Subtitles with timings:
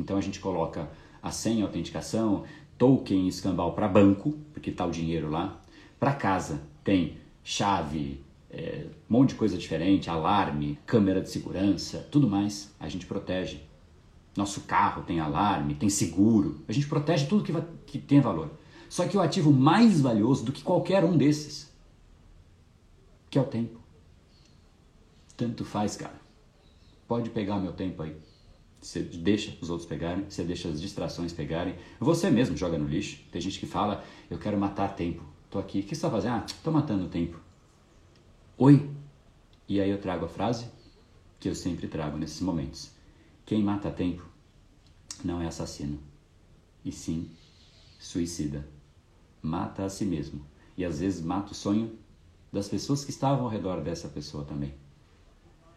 [0.00, 0.90] Então a gente coloca
[1.22, 2.44] a senha, a autenticação,
[2.78, 5.60] token escambau para banco, porque está o dinheiro lá.
[5.98, 12.28] Para casa tem chave, é, um monte de coisa diferente, alarme, câmera de segurança, tudo
[12.28, 12.74] mais.
[12.80, 13.60] A gente protege.
[14.36, 16.62] Nosso carro tem alarme, tem seguro.
[16.66, 17.52] A gente protege tudo que,
[17.86, 18.50] que tem valor.
[18.88, 21.70] Só que o ativo mais valioso do que qualquer um desses,
[23.28, 23.78] que é o tempo.
[25.36, 26.18] Tanto faz, cara.
[27.06, 28.16] Pode pegar meu tempo aí.
[28.80, 31.76] Você deixa os outros pegarem, você deixa as distrações pegarem.
[31.98, 33.22] Você mesmo joga no lixo.
[33.30, 35.22] Tem gente que fala, eu quero matar tempo.
[35.50, 35.80] Tô aqui.
[35.80, 36.36] O que você está fazendo?
[36.36, 37.38] Ah, tô matando o tempo.
[38.56, 38.90] Oi.
[39.68, 40.66] E aí eu trago a frase
[41.38, 42.90] que eu sempre trago nesses momentos.
[43.44, 44.24] Quem mata tempo
[45.24, 45.98] não é assassino,
[46.84, 47.30] e sim
[47.98, 48.66] suicida.
[49.42, 50.44] Mata a si mesmo.
[50.76, 51.98] E às vezes mata o sonho
[52.52, 54.74] das pessoas que estavam ao redor dessa pessoa também.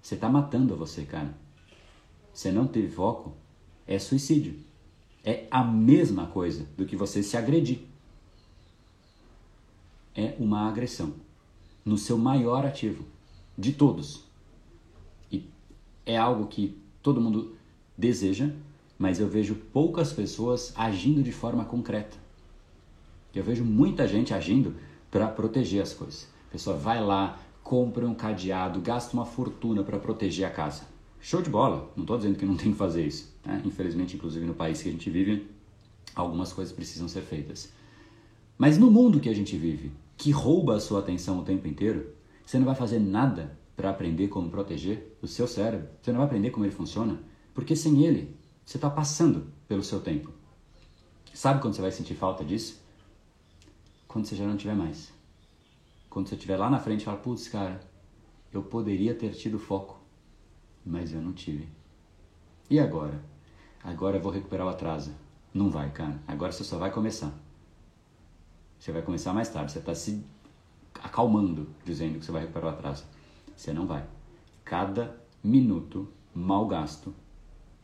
[0.00, 1.45] Você está matando você, cara
[2.36, 3.32] você não teve foco,
[3.86, 4.58] é suicídio.
[5.24, 7.80] É a mesma coisa do que você se agredir.
[10.14, 11.14] É uma agressão
[11.82, 13.06] no seu maior ativo
[13.56, 14.22] de todos.
[15.32, 15.48] E
[16.04, 17.56] é algo que todo mundo
[17.96, 18.50] deseja,
[18.98, 22.18] mas eu vejo poucas pessoas agindo de forma concreta.
[23.34, 24.76] Eu vejo muita gente agindo
[25.10, 26.28] para proteger as coisas.
[26.50, 30.95] A pessoa vai lá, compra um cadeado, gasta uma fortuna para proteger a casa.
[31.26, 33.34] Show de bola, não estou dizendo que não tem que fazer isso.
[33.44, 33.60] Né?
[33.64, 35.50] Infelizmente, inclusive no país que a gente vive,
[36.14, 37.72] algumas coisas precisam ser feitas.
[38.56, 42.12] Mas no mundo que a gente vive, que rouba a sua atenção o tempo inteiro,
[42.46, 45.88] você não vai fazer nada para aprender como proteger o seu cérebro.
[46.00, 47.18] Você não vai aprender como ele funciona,
[47.52, 48.32] porque sem ele,
[48.64, 50.30] você está passando pelo seu tempo.
[51.34, 52.80] Sabe quando você vai sentir falta disso?
[54.06, 55.12] Quando você já não tiver mais.
[56.08, 57.80] Quando você estiver lá na frente e falar, putz, cara,
[58.52, 60.05] eu poderia ter tido foco
[60.86, 61.68] mas eu não tive.
[62.70, 63.20] E agora?
[63.82, 65.12] Agora eu vou recuperar o atraso.
[65.52, 66.20] Não vai, cara.
[66.26, 67.32] Agora você só vai começar.
[68.78, 69.72] Você vai começar mais tarde.
[69.72, 70.24] Você está se
[71.02, 73.04] acalmando, dizendo que você vai recuperar o atraso.
[73.56, 74.06] Você não vai.
[74.64, 77.14] Cada minuto mal gasto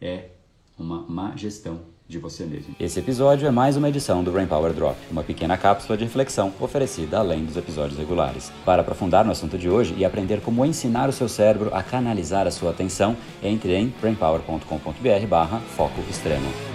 [0.01, 0.31] é
[0.79, 2.77] uma má gestão de você mesmo.
[2.78, 6.53] Esse episódio é mais uma edição do Brain Power Drop, uma pequena cápsula de reflexão
[6.61, 8.53] oferecida além dos episódios regulares.
[8.65, 12.47] Para aprofundar no assunto de hoje e aprender como ensinar o seu cérebro a canalizar
[12.47, 16.72] a sua atenção, entre em brainpower.com.br/foco extremo.